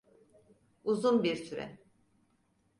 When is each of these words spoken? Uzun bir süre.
Uzun 0.83 1.23
bir 1.23 1.35
süre. 1.35 1.77